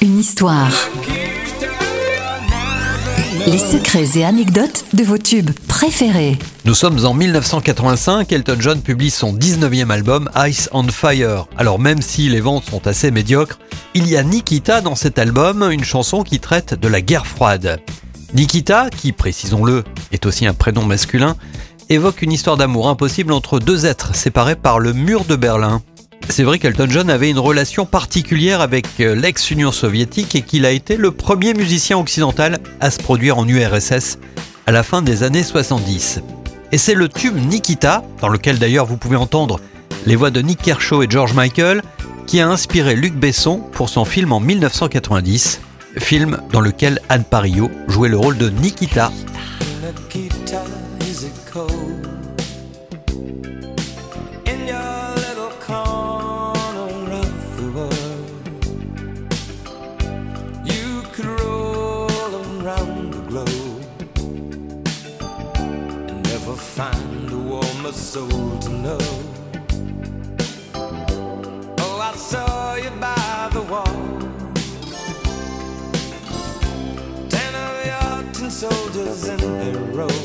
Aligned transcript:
Une 0.00 0.18
histoire. 0.18 0.70
Les 3.46 3.58
secrets 3.58 4.18
et 4.18 4.24
anecdotes 4.24 4.86
de 4.94 5.04
vos 5.04 5.18
tubes 5.18 5.50
préférés. 5.68 6.38
Nous 6.64 6.72
sommes 6.72 7.04
en 7.04 7.12
1985, 7.12 8.32
Elton 8.32 8.56
John 8.58 8.80
publie 8.80 9.10
son 9.10 9.34
19e 9.34 9.90
album 9.90 10.30
Ice 10.48 10.70
on 10.72 10.88
Fire. 10.88 11.46
Alors 11.58 11.78
même 11.78 12.00
si 12.00 12.30
les 12.30 12.40
ventes 12.40 12.64
sont 12.70 12.86
assez 12.86 13.10
médiocres, 13.10 13.58
il 13.92 14.08
y 14.08 14.16
a 14.16 14.22
Nikita 14.22 14.80
dans 14.80 14.94
cet 14.94 15.18
album, 15.18 15.70
une 15.70 15.84
chanson 15.84 16.22
qui 16.22 16.40
traite 16.40 16.72
de 16.72 16.88
la 16.88 17.02
guerre 17.02 17.26
froide. 17.26 17.80
Nikita, 18.32 18.88
qui 18.88 19.12
précisons-le, 19.12 19.84
est 20.10 20.24
aussi 20.24 20.46
un 20.46 20.54
prénom 20.54 20.86
masculin, 20.86 21.36
évoque 21.90 22.22
une 22.22 22.32
histoire 22.32 22.56
d'amour 22.56 22.88
impossible 22.88 23.34
entre 23.34 23.58
deux 23.58 23.84
êtres 23.84 24.14
séparés 24.14 24.56
par 24.56 24.78
le 24.78 24.94
mur 24.94 25.26
de 25.26 25.36
Berlin. 25.36 25.82
C'est 26.28 26.42
vrai 26.42 26.58
qu'Elton 26.58 26.88
John 26.90 27.10
avait 27.10 27.30
une 27.30 27.38
relation 27.38 27.86
particulière 27.86 28.60
avec 28.60 28.86
euh, 29.00 29.14
l'ex-Union 29.14 29.72
soviétique 29.72 30.34
et 30.34 30.42
qu'il 30.42 30.66
a 30.66 30.70
été 30.70 30.96
le 30.96 31.10
premier 31.10 31.54
musicien 31.54 31.98
occidental 31.98 32.58
à 32.80 32.90
se 32.90 32.98
produire 32.98 33.38
en 33.38 33.48
URSS 33.48 34.18
à 34.66 34.72
la 34.72 34.82
fin 34.82 35.02
des 35.02 35.22
années 35.22 35.42
70. 35.42 36.20
Et 36.72 36.78
c'est 36.78 36.94
le 36.94 37.08
tube 37.08 37.36
Nikita, 37.36 38.02
dans 38.20 38.28
lequel 38.28 38.58
d'ailleurs 38.58 38.86
vous 38.86 38.96
pouvez 38.96 39.16
entendre 39.16 39.60
les 40.04 40.16
voix 40.16 40.30
de 40.30 40.42
Nick 40.42 40.60
Kershaw 40.60 41.02
et 41.02 41.06
George 41.08 41.32
Michael, 41.32 41.82
qui 42.26 42.40
a 42.40 42.48
inspiré 42.48 42.96
Luc 42.96 43.14
Besson 43.14 43.60
pour 43.72 43.88
son 43.88 44.04
film 44.04 44.32
en 44.32 44.40
1990, 44.40 45.60
film 45.98 46.38
dans 46.52 46.60
lequel 46.60 47.00
Anne 47.08 47.24
Parillo 47.24 47.70
jouait 47.88 48.08
le 48.08 48.16
rôle 48.16 48.36
de 48.36 48.50
Nikita. 48.50 49.12
Find 66.76 67.32
a 67.32 67.38
warmer 67.38 67.90
soul 67.90 68.58
to 68.58 68.68
know. 68.68 68.98
Oh, 71.78 71.98
I 72.02 72.14
saw 72.14 72.74
you 72.74 72.90
by 73.00 73.48
the 73.50 73.62
wall. 73.62 73.96
Ten 77.30 77.52
of 77.64 77.74
your 77.90 78.32
tin 78.34 78.50
soldiers 78.50 79.26
in 79.26 79.40
a 79.40 79.72
row. 79.96 80.18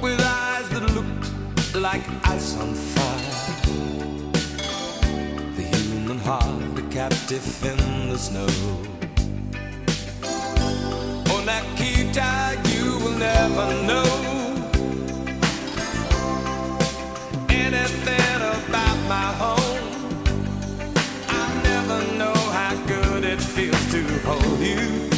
With 0.00 0.18
eyes 0.22 0.68
that 0.70 0.86
looked 0.96 1.74
like 1.74 2.04
ice 2.24 2.56
on 2.62 2.72
fire. 2.72 3.34
The 5.54 5.64
human 5.76 6.18
heart, 6.20 6.78
a 6.78 6.82
captive 6.88 7.46
in 7.62 8.08
the 8.08 8.16
snow. 8.16 8.48
Oh, 11.30 11.42
will 11.44 11.44
never 13.58 13.82
know 13.82 14.04
anything 17.50 18.36
about 18.36 18.98
my 19.08 19.32
home. 19.42 20.14
I 21.28 21.62
never 21.64 22.18
know 22.18 22.34
how 22.34 22.76
good 22.86 23.24
it 23.24 23.40
feels 23.40 23.90
to 23.92 24.02
hold 24.20 24.60
you. 24.60 25.17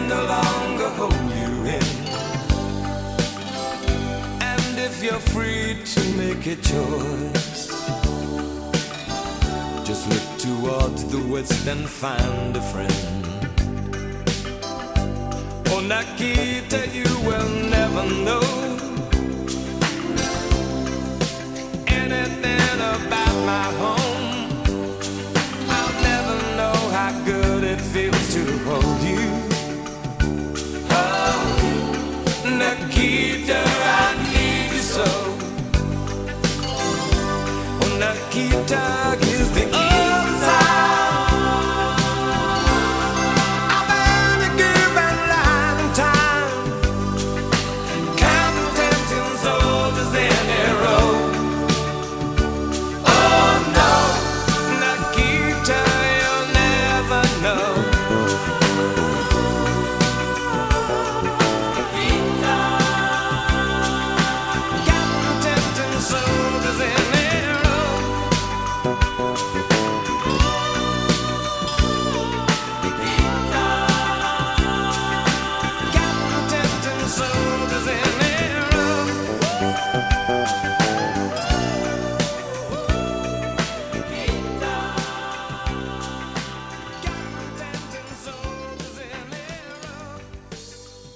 free 5.33 5.77
to 5.85 6.01
make 6.17 6.45
a 6.45 6.55
choice, 6.57 7.67
just 9.87 10.03
look 10.09 10.27
towards 10.37 11.05
the 11.05 11.19
west 11.31 11.67
and 11.67 11.87
find 11.87 12.57
a 12.57 12.61
friend. 12.71 13.25
Oh, 15.71 15.79
Nikita, 15.79 16.81
you 16.97 17.09
will 17.27 17.49
never 17.69 18.03
know 18.27 18.47
anything 21.87 22.77
about 22.95 23.35
my 23.51 23.67
home. 23.81 24.29
I'll 25.77 25.95
never 26.09 26.37
know 26.59 26.77
how 26.97 27.11
good 27.25 27.63
it 27.63 27.79
feels 27.93 28.33
to 28.35 28.43
hold 28.67 29.01
you. 29.13 29.25
Oh, 30.89 31.39
Nikita. 32.61 33.90